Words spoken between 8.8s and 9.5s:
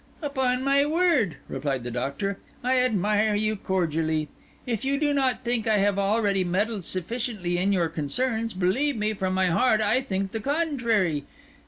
me, from my